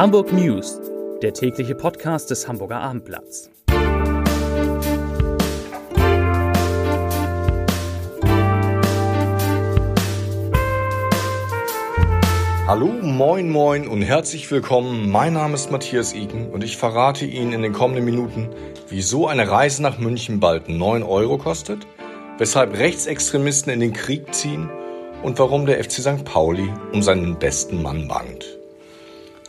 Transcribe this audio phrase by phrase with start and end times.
[0.00, 0.80] Hamburg News,
[1.20, 3.50] der tägliche Podcast des Hamburger Abendblatts.
[12.66, 15.10] Hallo, moin, moin und herzlich willkommen.
[15.10, 18.48] Mein Name ist Matthias Iken und ich verrate Ihnen in den kommenden Minuten,
[18.88, 21.86] wieso eine Reise nach München bald 9 Euro kostet,
[22.38, 24.70] weshalb Rechtsextremisten in den Krieg ziehen
[25.22, 26.24] und warum der FC St.
[26.24, 28.59] Pauli um seinen besten Mann bangt.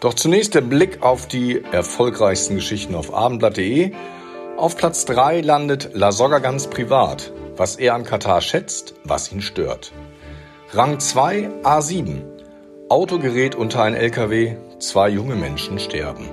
[0.01, 3.91] Doch zunächst der Blick auf die erfolgreichsten Geschichten auf abendblatt.de.
[4.57, 9.41] Auf Platz 3 landet La Soga ganz privat, was er an Katar schätzt, was ihn
[9.41, 9.91] stört.
[10.73, 12.23] Rang 2 A7.
[12.89, 16.29] Auto gerät unter ein LKW, zwei junge Menschen sterben.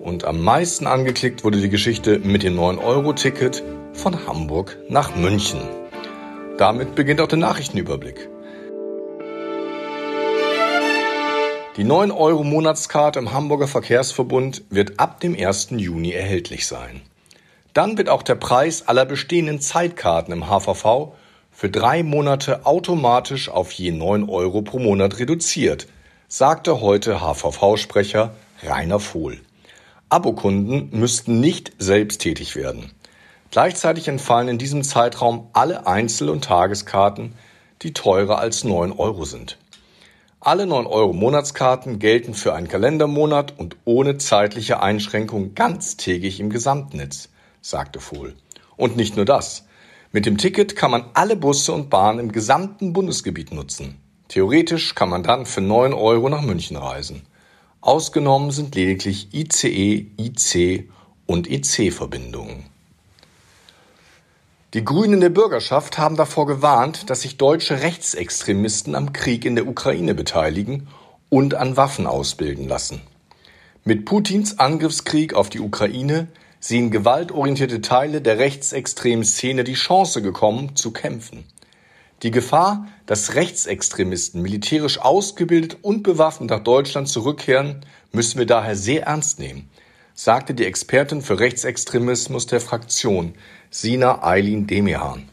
[0.00, 5.60] Und am meisten angeklickt wurde die Geschichte mit dem 9-Euro-Ticket von Hamburg nach München.
[6.56, 8.30] Damit beginnt auch der Nachrichtenüberblick.
[11.78, 15.68] Die 9 Euro Monatskarte im Hamburger Verkehrsverbund wird ab dem 1.
[15.76, 17.02] Juni erhältlich sein.
[17.72, 21.12] Dann wird auch der Preis aller bestehenden Zeitkarten im HVV
[21.52, 25.86] für drei Monate automatisch auf je 9 Euro pro Monat reduziert,
[26.26, 29.38] sagte heute HVV-Sprecher Rainer Vohl.
[30.08, 32.90] Abokunden müssten nicht selbst tätig werden.
[33.52, 37.34] Gleichzeitig entfallen in diesem Zeitraum alle Einzel- und Tageskarten,
[37.82, 39.58] die teurer als 9 Euro sind.
[40.40, 47.30] Alle 9 Euro Monatskarten gelten für einen Kalendermonat und ohne zeitliche Einschränkung ganztägig im Gesamtnetz,
[47.60, 48.36] sagte Vohl.
[48.76, 49.66] Und nicht nur das.
[50.12, 54.00] Mit dem Ticket kann man alle Busse und Bahnen im gesamten Bundesgebiet nutzen.
[54.28, 57.22] Theoretisch kann man dann für 9 Euro nach München reisen.
[57.80, 60.88] Ausgenommen sind lediglich ICE, IC
[61.26, 62.66] und EC-Verbindungen.
[64.74, 69.66] Die Grünen der Bürgerschaft haben davor gewarnt, dass sich deutsche Rechtsextremisten am Krieg in der
[69.66, 70.88] Ukraine beteiligen
[71.30, 73.00] und an Waffen ausbilden lassen.
[73.84, 76.28] Mit Putins Angriffskrieg auf die Ukraine
[76.60, 81.44] sehen gewaltorientierte Teile der rechtsextremen Szene die Chance gekommen, zu kämpfen.
[82.22, 89.04] Die Gefahr, dass Rechtsextremisten militärisch ausgebildet und bewaffnet nach Deutschland zurückkehren, müssen wir daher sehr
[89.04, 89.70] ernst nehmen,
[90.20, 93.34] sagte die Expertin für Rechtsextremismus der Fraktion,
[93.70, 95.28] Sina Eileen Demian.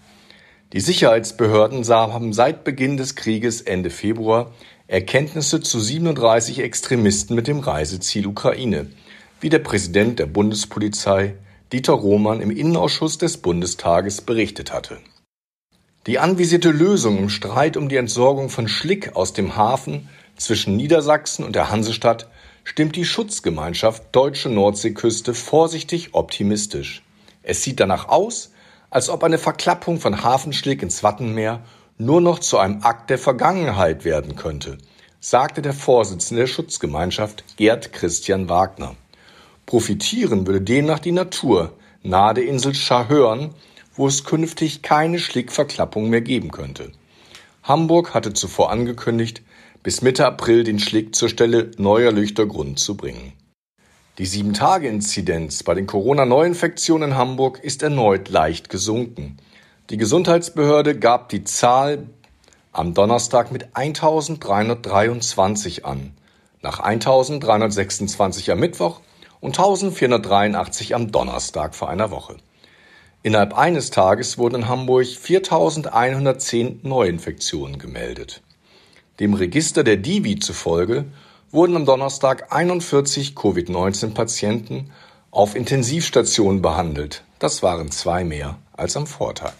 [0.74, 4.52] Die Sicherheitsbehörden haben seit Beginn des Krieges Ende Februar
[4.88, 8.92] Erkenntnisse zu 37 Extremisten mit dem Reiseziel Ukraine,
[9.42, 11.34] wie der Präsident der Bundespolizei
[11.74, 15.00] Dieter Roman im Innenausschuss des Bundestages berichtet hatte.
[16.06, 21.46] Die anvisierte Lösung im Streit um die Entsorgung von Schlick aus dem Hafen zwischen Niedersachsen
[21.46, 22.28] und der Hansestadt
[22.64, 27.04] stimmt die Schutzgemeinschaft Deutsche Nordseeküste vorsichtig optimistisch.
[27.44, 28.52] Es sieht danach aus,
[28.90, 31.64] als ob eine Verklappung von Hafenschlick ins Wattenmeer
[31.98, 34.78] nur noch zu einem Akt der Vergangenheit werden könnte,
[35.20, 38.96] sagte der Vorsitzende der Schutzgemeinschaft Gerd Christian Wagner.
[39.66, 41.74] Profitieren würde demnach die Natur
[42.04, 43.54] nahe der Insel Schahörn,
[43.96, 46.92] wo es künftig keine Schlickverklappung mehr geben könnte.
[47.66, 49.42] Hamburg hatte zuvor angekündigt,
[49.82, 53.34] bis Mitte April den Schlick zur Stelle neuer Lüchtergrund zu bringen.
[54.20, 59.38] Die 7-Tage-Inzidenz bei den Corona-Neuinfektionen in Hamburg ist erneut leicht gesunken.
[59.90, 62.08] Die Gesundheitsbehörde gab die Zahl
[62.72, 66.14] am Donnerstag mit 1323 an,
[66.62, 69.02] nach 1326 am Mittwoch
[69.40, 72.38] und 1483 am Donnerstag vor einer Woche.
[73.26, 78.44] Innerhalb eines Tages wurden in Hamburg 4110 Neuinfektionen gemeldet.
[79.20, 81.06] Dem Register der Divi zufolge
[81.50, 84.92] wurden am Donnerstag 41 Covid-19-Patienten
[85.32, 87.24] auf Intensivstationen behandelt.
[87.40, 89.56] Das waren zwei mehr als am Vortag.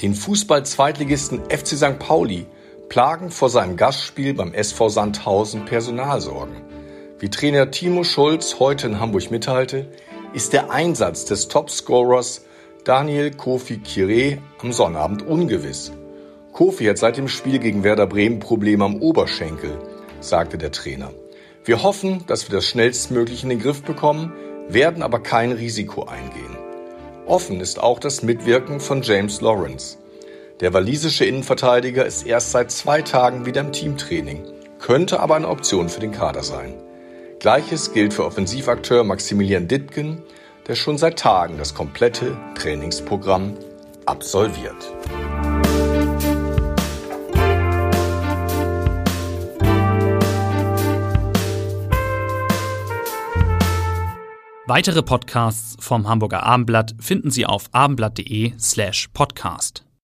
[0.00, 1.98] Den Fußball-Zweitligisten FC St.
[1.98, 2.46] Pauli
[2.88, 6.54] plagen vor seinem Gastspiel beim SV Sandhausen Personalsorgen.
[7.18, 9.90] Wie Trainer Timo Schulz heute in Hamburg mitteilte,
[10.32, 12.44] ist der Einsatz des Topscorers
[12.84, 15.92] Daniel Kofi Kire am Sonnabend ungewiss.
[16.52, 19.78] Kofi hat seit dem Spiel gegen Werder Bremen Probleme am Oberschenkel,
[20.20, 21.10] sagte der Trainer.
[21.64, 24.32] Wir hoffen, dass wir das schnellstmöglich in den Griff bekommen,
[24.68, 26.56] werden aber kein Risiko eingehen.
[27.26, 29.98] Offen ist auch das Mitwirken von James Lawrence.
[30.60, 34.44] Der walisische Innenverteidiger ist erst seit zwei Tagen wieder im Teamtraining,
[34.78, 36.74] könnte aber eine Option für den Kader sein.
[37.40, 40.22] Gleiches gilt für Offensivakteur Maximilian Dittgen,
[40.66, 43.54] der schon seit Tagen das komplette Trainingsprogramm
[44.06, 44.92] absolviert.
[54.66, 59.87] Weitere Podcasts vom Hamburger Abendblatt finden Sie auf abendblatt.de slash podcast.